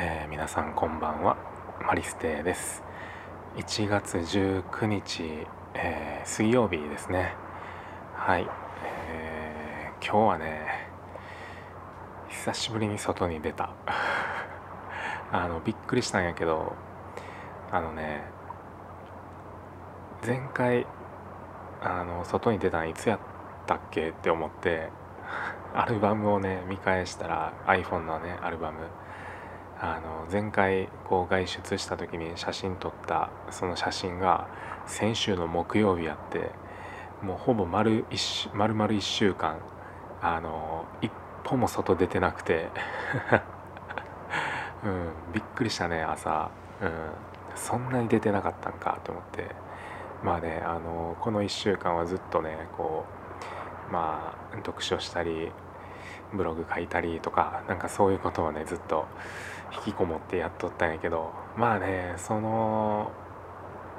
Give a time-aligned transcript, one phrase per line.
[0.00, 1.36] えー、皆さんこんばんは。
[1.84, 2.84] マリステです。
[3.56, 5.24] 1月19日、
[5.74, 7.34] えー、水曜日ですね。
[8.14, 8.46] はい、
[8.84, 10.68] えー、今日はね
[12.28, 13.70] 久しぶりに外に出た。
[15.32, 16.76] あのびっくりしたんやけど
[17.72, 18.22] あのね
[20.24, 20.86] 前回
[21.82, 23.18] あの外に出たんいつやっ
[23.66, 24.90] たっけって思って
[25.74, 28.78] アルバムをね見返したら iPhone のねアルバム
[29.80, 34.48] あの前回こう外出した時に写真撮ったその写真が
[34.86, 36.50] 先週の木曜日やって
[37.22, 39.58] もうほぼ丸一丸々1週間
[40.20, 41.12] あの一
[41.44, 42.68] 歩も外出てなくて
[44.84, 46.50] うん、びっくりしたね朝、
[46.80, 46.92] うん、
[47.56, 49.68] そんなに出てなかったんかと思って。
[50.22, 53.04] まあねあのこの1週間はずっとねこ
[53.88, 55.52] うまあ読書したり
[56.34, 59.06] ブログ書いたりとかなんかそういうことをねずっと
[59.86, 63.12] 引きこもってやっとったんやけどまあねその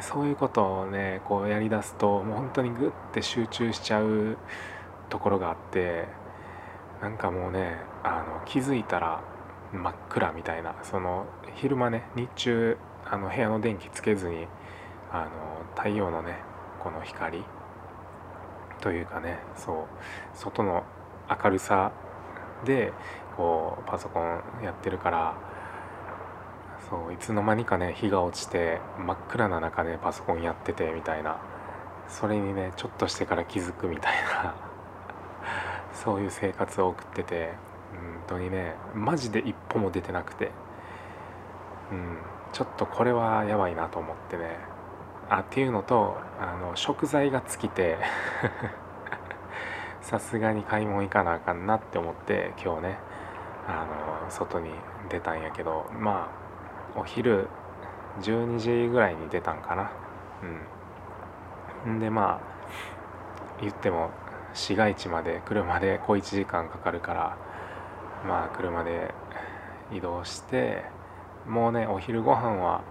[0.00, 4.36] そういうことをねこうやりだすともう本当にグッて集中しちゃう
[5.08, 6.06] ところがあって
[7.00, 9.22] なんかもうねあの気づいたら
[9.72, 14.46] 真っ暗みたいなその昼間ね日中あの部屋の電気つけずに
[15.12, 15.30] あの
[15.76, 16.38] 太陽のね
[16.82, 17.44] この光
[18.80, 20.84] というかねそう外の
[21.42, 21.92] 明るさ
[22.64, 22.92] で
[23.36, 25.34] こうパソコンやってるから
[26.88, 31.38] そういつの間にかね日が落ちて真っ暗な中でパソコンやっててみたいな。
[32.08, 34.54] それにねちょっとしてから気づくみたいな。
[35.92, 37.54] そういう生活を送ってて
[38.26, 40.50] 本当にねマジで一歩も出てなくて。
[41.90, 42.18] うん
[42.52, 44.58] ちょっとこれはやばいなと思ってね。
[45.28, 47.98] あっていうのとあの食材が尽きて。
[50.04, 52.98] さすがに買い物行かなあかんなって思って今日ね
[53.66, 53.86] あ
[54.26, 54.68] の外に
[55.08, 56.30] 出たんやけどま
[56.94, 57.48] あお昼
[58.20, 59.90] 12時ぐらいに出たんかな。
[61.86, 61.98] うん。
[62.00, 62.40] でまあ
[63.62, 64.10] 言っても
[64.52, 67.36] 市街地まで車で小1時間かかるから
[68.26, 69.14] まあ車で
[69.90, 70.84] 移動して
[71.48, 72.82] もうねお昼ご飯は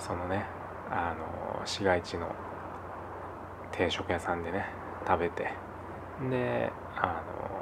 [0.00, 0.44] そのね
[0.90, 2.34] あの市街地の
[3.70, 4.66] 定食屋さんでね
[5.06, 5.71] 食べて
[6.30, 7.52] であの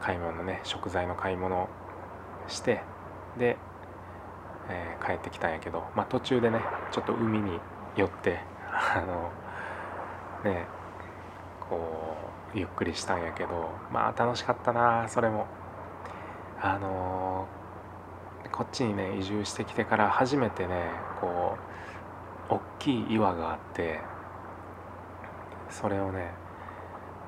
[0.00, 1.68] 買い物ね食材の買い物
[2.48, 2.82] して
[3.38, 3.56] で、
[4.68, 6.60] えー、帰ってきたんやけど、まあ、途中でね
[6.92, 7.58] ちょっと海に
[7.96, 9.02] 寄ってあ
[10.44, 10.66] のね
[11.68, 12.16] こ
[12.54, 15.46] うゆっくりしたんやけどまあ楽しかったなそれも。
[16.66, 17.46] あの、
[18.50, 20.88] こっちにね移住してきてから初めてね
[21.20, 21.58] こ
[22.48, 24.00] う大きい岩があって
[25.68, 26.30] それをね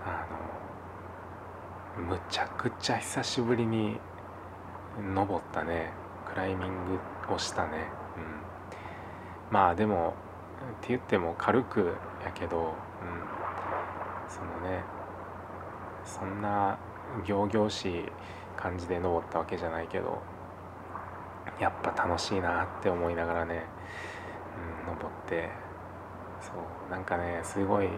[0.06, 0.26] あ
[2.00, 3.98] のむちゃくちゃ久しぶりに
[5.14, 6.06] 登ったね。
[6.26, 10.14] クライミングをしたね、うん、まあでも
[10.78, 11.94] って言っても軽く
[12.24, 12.72] やけど、うん、
[14.28, 14.82] そのね
[16.04, 16.78] そんな
[17.26, 18.04] 仰々しい
[18.56, 20.20] 感じで登ったわけじゃないけど
[21.60, 23.64] やっぱ楽しいなって思いながらね、
[24.84, 25.48] うん、登って
[26.40, 27.88] そうなんかねすごい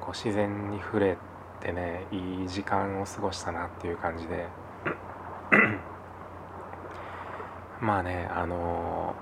[0.00, 1.16] こう自然に触れ
[1.60, 4.48] ってねいい時間を過ごしたなっていう感じで。
[7.80, 9.14] まあねあの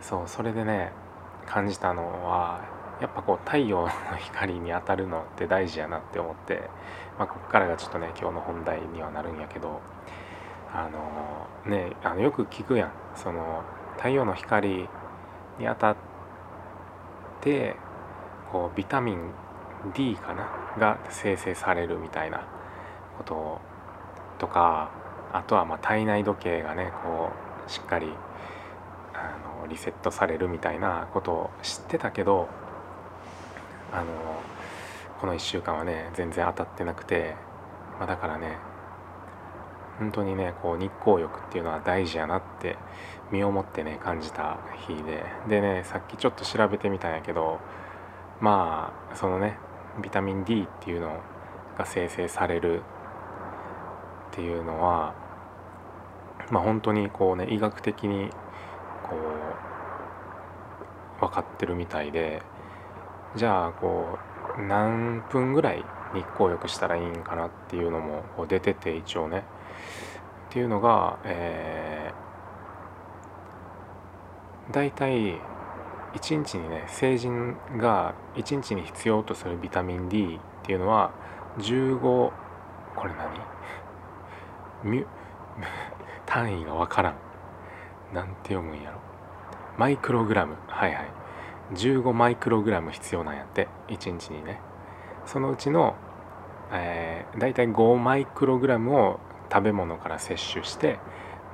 [0.00, 0.92] ー、そうそれでね
[1.46, 2.60] 感じたのは
[3.00, 3.88] やっぱこう太陽の
[4.18, 6.68] 光に当たるのって大事やなって思って、
[7.18, 9.80] まあ、ここからがちょっとね今日の本題にはなるんやけど
[10.72, 12.92] あのー、ねあのよく聞くやん。
[13.14, 13.62] その
[13.96, 14.88] 太陽の光に
[15.66, 15.96] 当たっ
[17.40, 17.76] て
[18.52, 19.30] こうビタミン
[19.94, 20.48] D かな？
[20.78, 22.46] が生成されるみたいな
[23.18, 23.60] こと
[24.38, 24.90] とか
[25.32, 27.30] あとはま体内時計がねこ
[27.66, 28.08] うしっかり
[29.14, 32.48] あのリセットされるみたいなことを知ってたけど
[33.92, 34.06] あの
[35.20, 37.34] この1週間はね全然当たってなくて、
[37.98, 38.58] まあ、だからね
[39.98, 42.76] 本当にねこう日光浴っていうのは大事やなって
[43.32, 45.24] 身をもってね感じた日で。
[45.48, 47.60] でねさっきちょっと調べてみたんやけど
[48.40, 49.58] まあそのね
[50.02, 51.20] ビタミン D っていうの
[51.78, 52.82] が生成される
[54.30, 55.14] っていうのは
[56.50, 58.30] まあ本当にこうね医学的に
[59.02, 59.16] こ
[61.18, 62.42] う分かってるみたいで
[63.36, 64.18] じゃあこ
[64.58, 65.84] う何分ぐらい
[66.14, 69.44] 日光浴したらいいんかなっていうのもこう出てて一応ね。
[70.48, 75.38] っていうのが、えー、大体
[76.16, 81.12] 1日にね成人が1日に必要とするビタミン D っていうのは
[81.58, 84.90] 15これ何？
[84.90, 85.04] ミ
[86.26, 87.14] 単位がわからん。
[88.12, 88.98] なんて読むんやろ。
[89.76, 90.56] マイクログラム。
[90.66, 91.10] はいはい。
[91.74, 94.60] 15マイクログラム必要なんやって1日にね。
[95.24, 95.94] そのうちの、
[96.72, 99.20] えー、大体5マイクログラムを
[99.52, 100.98] 食べ物から摂取して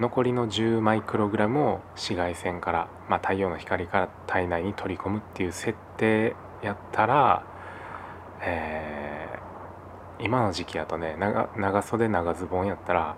[0.00, 7.44] 残りの10マイクログラムを紫外線から、まあ、太陽の光から体内に取り込むっていう設定やったら、
[8.40, 13.16] えー、今の時期やとね長長袖長ズボンやったら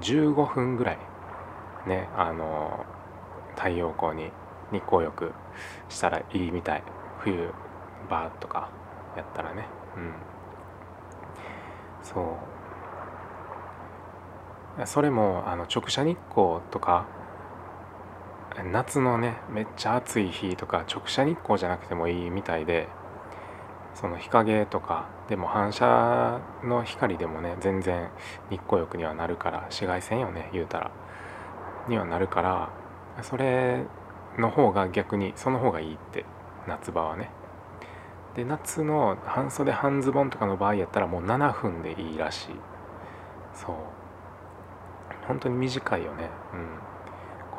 [0.00, 0.98] 15分ぐらい
[1.86, 2.84] ねあの
[3.56, 4.30] 太陽光に
[4.72, 5.32] 日光浴
[5.88, 6.82] したらいいみたい。
[7.20, 7.52] 冬
[8.08, 8.70] バーとか
[9.16, 9.66] やったらね。
[9.96, 10.12] うん。
[12.02, 12.24] そう。
[14.86, 17.06] それもあの直射日光とか
[18.72, 22.88] 夏のねめっちゃ暑い日とか直射日光じゃなくてもいいみたいで
[23.94, 28.10] その日陰とかでも反射の光でもね全然
[28.48, 30.90] 日光浴にはなるから紫外線よね言うたら。
[31.88, 32.70] にはなるから
[33.22, 33.84] それ
[34.38, 36.24] の方が逆にその方がいいって
[36.66, 37.30] 夏場はね。
[38.34, 42.48] で夏の半袖半ズボンとかの場合やったらもう7分でいいらしい。
[43.54, 43.76] そう。
[45.26, 46.30] 本当に短いよね。
[46.52, 46.90] うん。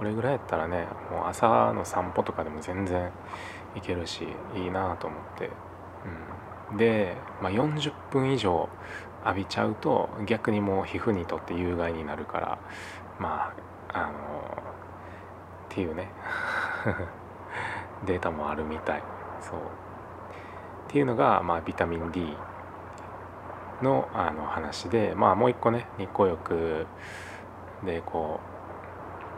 [0.01, 3.11] これぐらいやったらねもう朝の散歩とかでも全然
[3.75, 4.25] いけるし
[4.55, 5.51] いいなと思って、
[6.71, 8.67] うん、で、まあ、40分以上
[9.23, 12.59] 浴びちゃうと逆にもう皮膚にとって有害になるから
[13.19, 13.53] ま
[13.93, 14.71] ああの
[15.71, 16.09] っていうね。
[18.07, 19.03] データもあるみたい。
[19.39, 19.57] そう。
[19.57, 19.61] っ
[20.87, 22.35] ていうのが、まあ、ビタミン D
[23.81, 26.87] のあの話で、まあ、もう一個ね日光浴
[27.85, 28.39] でこ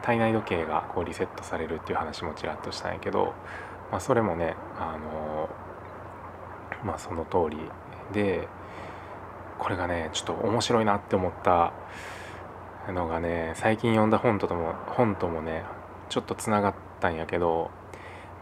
[0.02, 3.34] う体内時計がこうリセットされるっていう話もちらっとしたんやけど、
[3.92, 5.50] まあ、それもねあの
[6.84, 7.58] まあその通り
[8.14, 8.48] で
[9.60, 11.74] これがねちょっと面白いなって思った
[12.90, 15.64] のがね最近読んだ本とも本ともね
[16.10, 17.72] ちょっとつながったんやけど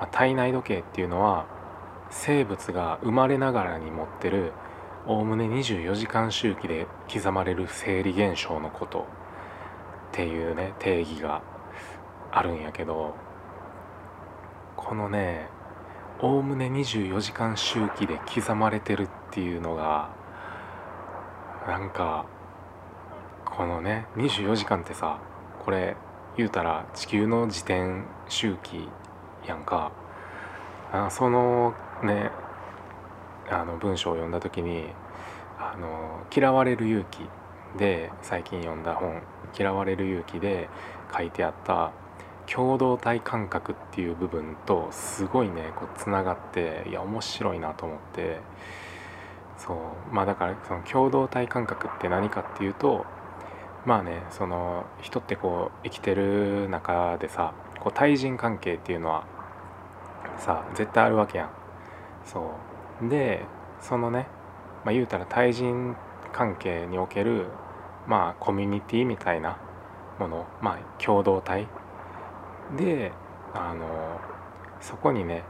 [0.02, 1.46] まあ、体内時計っていうのは
[2.10, 4.52] 生物が生まれながらに持ってる
[5.06, 9.06] おおむね24時間周期で刻まれる生理現象のこと。
[10.12, 11.42] っていうね定義が
[12.32, 13.16] あるんやけど
[14.76, 15.48] このね
[16.20, 20.10] おおむね24時間周期で刻まれてるっていうのが
[21.66, 22.26] なんか
[23.46, 25.20] このね24時間ってさ
[25.64, 25.96] これ
[26.36, 28.88] 言うたら地球の自転周期
[29.48, 29.92] やんか。
[30.94, 31.74] あその
[32.04, 32.32] ね
[33.50, 34.88] あの文章を読んだ時に
[35.58, 37.26] あの「嫌われる勇気」
[37.78, 39.22] で最近読んだ本
[39.58, 40.70] 「嫌われる勇気」で
[41.16, 41.92] 書いてあった
[42.48, 48.40] 共同体感覚っていう部分とすごいねこうつながっていや面白いなと思って。
[49.62, 49.78] そう
[50.14, 53.06] まあだからその共同体感覚って何かっていうと
[53.86, 59.24] まあねその人ってこう生きてる中でさこう対人関係っていうのは
[60.38, 61.50] さ絶対あるわけやん。
[62.26, 62.56] そ
[63.04, 63.10] う。
[63.10, 63.46] で
[63.82, 64.28] そのね、
[64.84, 65.96] まあ、言うたら対人
[66.34, 67.48] 関係における
[68.08, 69.58] まあコミュニティみたいな
[70.20, 71.68] ものまあ共同体
[72.78, 73.12] で
[73.54, 74.20] あの
[74.80, 75.44] そこにね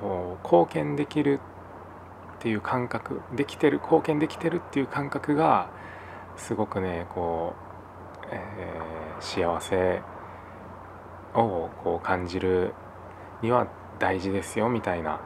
[0.00, 1.40] こう貢献できる
[2.38, 5.70] っていう感覚できてる貢献できてるっていう感覚が
[6.36, 7.54] すごくねこ
[8.24, 10.02] う、えー、幸せ
[11.34, 12.74] をこう感じる
[13.42, 13.66] には
[13.98, 15.20] 大事ですよみたいな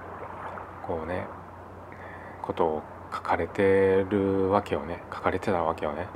[0.87, 1.27] こうね
[2.43, 2.83] ことを
[3.13, 5.03] 書かれてるわけよね。
[5.13, 6.07] 書かれてたわけよね。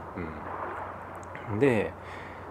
[1.53, 1.93] うん、で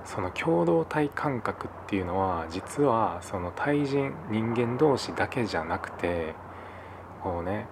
[0.05, 6.35] その共同体感覚っていうのは実はその対人人間同士だけじゃなくて
[7.23, 7.67] こうね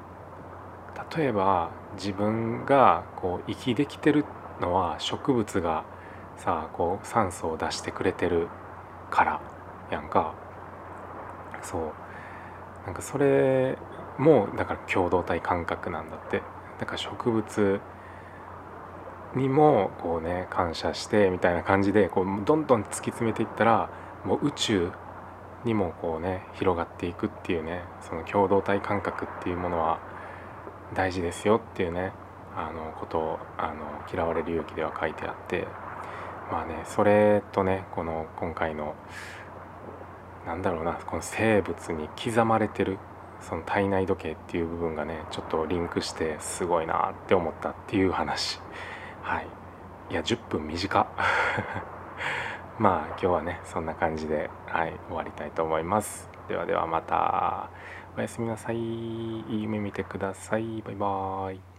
[1.16, 4.26] 例えば自分がこう息できてる
[4.60, 5.86] のは植物が
[6.38, 8.48] さあこう酸素を出してくれてる
[9.12, 9.42] から
[9.92, 10.34] やんか。
[11.62, 11.82] そう。
[12.86, 13.78] なんかそれ
[14.18, 16.42] もだから共同体感覚なんだって。
[16.84, 17.80] だか植物
[19.36, 23.90] にもこうね感謝してみたいな感じでこうどんどん突き詰めていったら
[24.26, 24.92] もう宇宙
[25.64, 30.02] にもこうね広がっていくっていうねその共同体感覚っていうものは
[30.94, 32.12] 大事ですよっていうね
[32.54, 35.66] あのことをあの嫌われる勇気では書いてあって
[36.52, 38.94] まあねそれとねこの今回の
[40.46, 42.98] なんだろうなこの生物に刻まれてる
[43.48, 48.60] その体内時計っていう部分がねちょっとリンクしてすごいなって思ったっていう話。
[49.22, 49.48] はい。
[50.10, 51.08] いや10分短。
[52.80, 56.30] まあ今日はねそんな感じではい終わりたいと思います。
[56.48, 57.70] ではではまた。
[58.16, 58.78] おやすみなさい。
[58.78, 60.82] いい夢見てください。
[60.84, 61.73] バイバーイ。